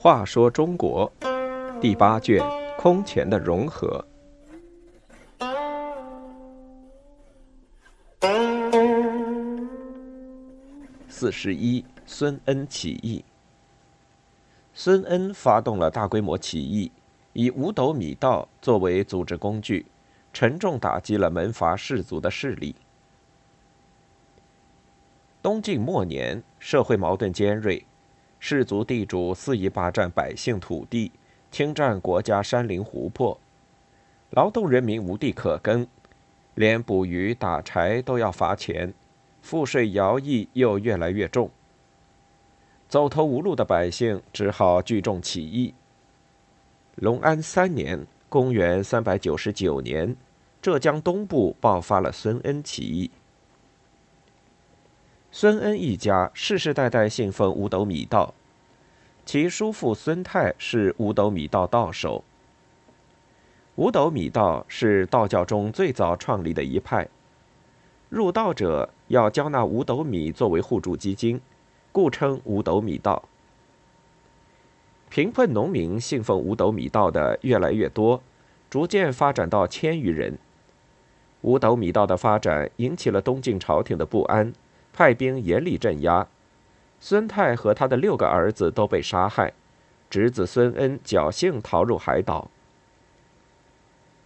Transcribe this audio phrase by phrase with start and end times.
[0.00, 1.12] 话说中国
[1.80, 2.42] 第八卷
[2.78, 4.02] 空前的融合。
[11.08, 13.22] 四十一，孙恩起义。
[14.72, 16.90] 孙恩发动了大规模起义，
[17.32, 19.84] 以五斗米道作为组织工具，
[20.32, 22.74] 沉重打击了门阀士族的势力。
[25.40, 27.84] 东晋末年，社会矛盾尖锐，
[28.40, 31.12] 士族地主肆意霸占百姓土地，
[31.52, 33.38] 侵占国家山林湖泊，
[34.30, 35.86] 劳动人民无地可耕，
[36.56, 38.92] 连捕鱼打柴都要罚钱，
[39.40, 41.48] 赋税徭役又越来越重。
[42.88, 45.72] 走投无路的百姓只好聚众起义。
[46.96, 50.16] 隆安三年（公元399年），
[50.60, 53.12] 浙江东部爆发了孙恩起义。
[55.40, 58.34] 孙恩一家世世代代信奉五斗米道，
[59.24, 62.24] 其叔父孙泰是五斗米道道首。
[63.76, 67.06] 五斗米道是道教中最早创立的一派，
[68.08, 71.40] 入道者要交纳五斗米作为互助基金。
[71.92, 73.22] 故称五斗米道。
[75.08, 78.20] 贫困农民信奉五斗米道的越来越多，
[78.68, 80.36] 逐渐发展到千余人。
[81.42, 84.52] 五斗米道的发展引起了东晋朝廷的不安，
[84.98, 86.26] 派兵严厉镇压。
[86.98, 89.52] 孙泰和他的六个儿子都被杀害，
[90.10, 92.50] 侄子孙恩侥幸逃入海岛。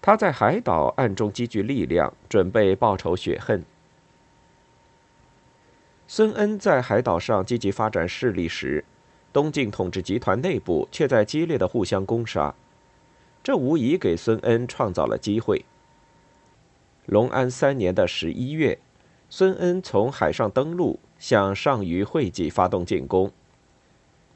[0.00, 3.62] 他在海岛暗中积聚力量，准备报仇雪恨。
[6.08, 8.82] 孙恩在海岛上积极发展势力时，
[9.30, 12.54] 东晋统治集团内部却在激烈的互相攻杀，
[13.42, 15.66] 这无疑给孙恩创造了机会。
[17.04, 18.78] 隆安三年的十一月，
[19.34, 23.32] 孙恩从海上登陆，向上虞会稽发动进攻。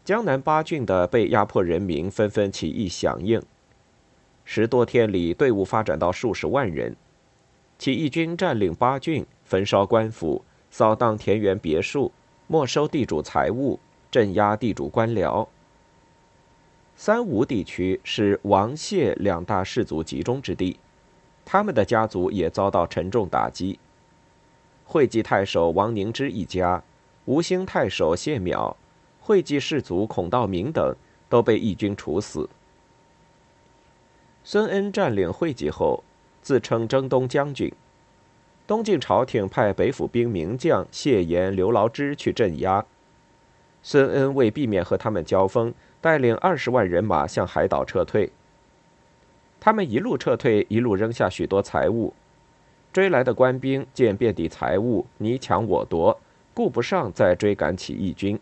[0.07, 3.43] 江南八郡的被压迫人民纷纷起义响应，
[4.47, 6.97] 十多天里，队伍发展到数十万人。
[7.79, 10.43] 起义军占领八郡，焚烧官府。
[10.71, 12.11] 扫荡田园别墅，
[12.47, 13.79] 没收地主财物，
[14.11, 15.47] 镇压地主官僚。
[16.97, 20.79] 三吴地区是王谢两大氏族集中之地，
[21.45, 23.79] 他们的家族也遭到沉重打击。
[24.87, 26.83] 会稽太守王凝之一家、
[27.27, 28.75] 吴兴太守谢邈、
[29.21, 30.95] 会稽士族孔道明等
[31.29, 32.49] 都被义军处死。
[34.45, 36.05] 孙恩占领会稽后，
[36.41, 37.73] 自称征东将军。
[38.67, 42.85] 东晋朝廷派北府兵名将谢岩、刘牢之去镇压。
[43.83, 48.31] 孙恩为避免和他们交锋，带领二十万人马向海岛撤退。
[49.59, 52.15] 他们一路撤退，一路扔下许多财物。
[52.97, 56.19] 追来的官兵见遍地财物，你抢我夺，
[56.55, 58.41] 顾不上再追赶起义军。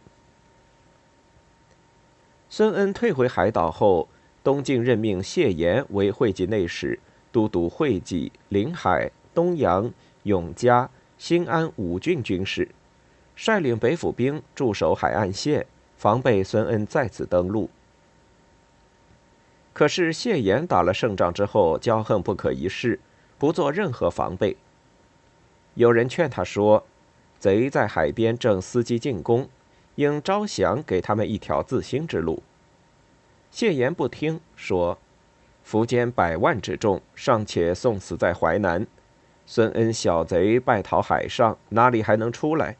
[2.49, 4.09] 孙恩退回海岛后，
[4.45, 7.01] 东晋任命谢岩为会稽内史，
[7.33, 9.93] 都督会稽、临海、东阳。
[10.23, 10.89] 永嘉、
[11.19, 12.69] 新安五郡军事，
[13.35, 15.67] 率领北府兵驻守海岸线，
[15.97, 17.69] 防备孙恩再次登陆。
[19.73, 23.01] 可是谢岩打了胜仗之后，骄横不可一世，
[23.39, 24.57] 不做任何防备。
[25.75, 26.85] 有人劝他说
[27.39, 29.49] ：“贼在海边正伺机进攻，
[29.97, 32.43] 应招降，给他们一条自新之路。”
[33.51, 34.99] 谢岩不听，说
[35.67, 38.87] ：“苻坚百万之众，尚且送死在淮南。”
[39.47, 42.77] 孙恩小贼败逃海上，哪里还能出来？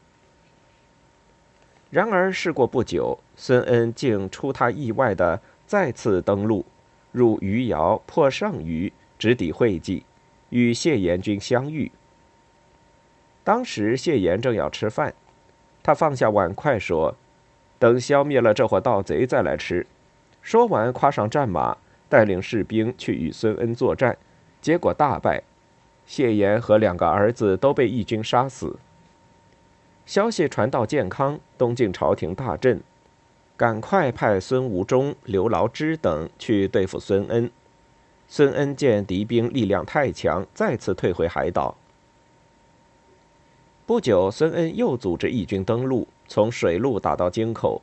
[1.91, 6.65] 然而事过不久，孙恩竟出他意外的再次登陆，
[7.11, 10.03] 入余姚，破上虞，直抵会稽，
[10.55, 11.91] 与谢延军相遇。
[13.43, 15.13] 当时谢岩正要吃饭，
[15.83, 17.13] 他放下碗筷说
[17.77, 19.85] ：“等消灭了这伙盗贼再来吃。”
[20.41, 21.75] 说完，跨上战马，
[22.07, 24.17] 带领士兵去与孙恩作战，
[24.61, 25.43] 结果大败。
[26.05, 28.77] 谢岩和两个儿子都被义军杀死。
[30.05, 32.81] 消息传到建康，东晋朝廷大震，
[33.57, 37.51] 赶快派孙吴忠、刘牢之等去对付孙恩。
[38.27, 41.75] 孙恩见敌兵力量太强，再次退回海岛。
[43.85, 47.81] 不久，孙恩又组织义军登陆，从水路打到京口。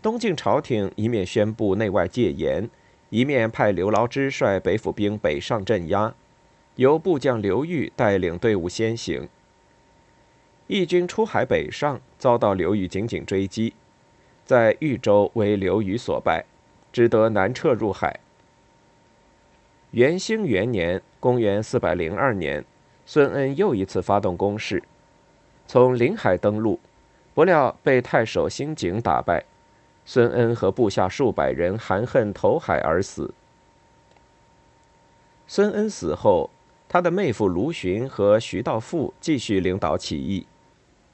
[0.00, 2.70] 东晋朝廷一面宣布内外戒严，
[3.10, 6.14] 一面派刘牢之率北府兵北上镇压。
[6.76, 9.28] 由部将刘裕带领队伍先行。
[10.68, 13.74] 义军出海北上，遭到刘裕紧紧追击，
[14.46, 16.44] 在豫州为刘裕所败，
[16.92, 18.20] 只得南撤入海。
[19.92, 22.64] 元兴元年（公元402年），
[23.04, 24.80] 孙恩又一次发动攻势，
[25.66, 26.78] 从临海登陆，
[27.34, 29.44] 不料被太守辛景打败，
[30.04, 33.34] 孙恩和部下数百人含恨投海而死。
[35.48, 36.48] 孙恩死后，
[36.88, 40.46] 他的妹夫卢循和徐道富继续领导起义。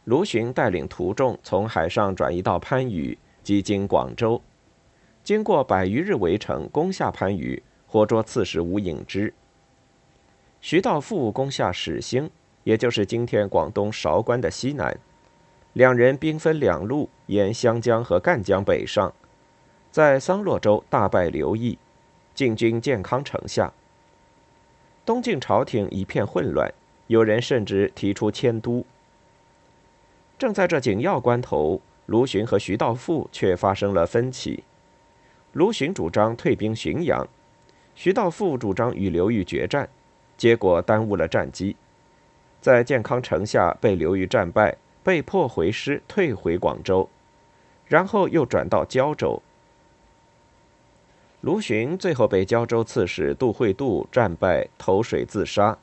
[0.05, 4.43] 卢循带领徒众从海上转移到番禺，击经广州，
[5.25, 7.63] 经过百余日围城，攻下番禺，
[7.97, 9.33] 活捉刺史吴颖之。
[10.61, 12.31] 徐道富攻下始兴，
[12.63, 14.95] 也就是今天广东韶关的西南，
[15.73, 19.15] 两人兵分两路，沿湘江和赣江北上，
[19.91, 21.79] 在桑洛州大败刘毅，
[22.35, 23.73] 进军建康城下。
[25.07, 26.71] 东晋朝廷一片混乱，
[27.07, 28.85] 有人甚至提出迁都。
[30.39, 34.65] 正在这紧要关头，卢循和徐道富却发生了分歧。
[35.55, 37.27] 卢循主张退兵浔阳，
[37.97, 39.89] 徐道富主张与刘裕决战。
[40.37, 41.75] 结果耽误了战机，
[42.61, 47.09] 在建康城下被刘裕战败，被迫回师退回广州，
[47.87, 49.43] 然后又转到胶州。
[51.41, 55.79] 卢循最后被胶州刺史杜会度战败，投水自杀。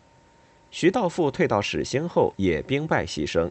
[0.69, 3.49] 徐道富退到始兴后也兵败牺牲。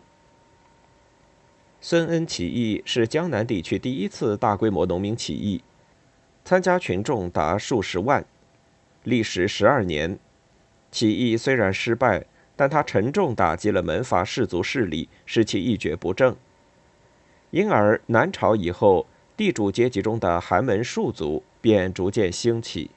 [1.81, 5.65] 孙恩起义是江南地区第一次大规模农民起义，
[6.45, 8.25] 参加群众达数十万，
[9.05, 10.19] 历时十二年。
[10.91, 16.37] 起义虽然失败，但它沉重打击了门阀士族势力，使其一蹶不振。
[17.51, 19.07] 因而南朝以后，
[19.37, 22.91] 地主阶级中的寒门庶族便逐渐兴起。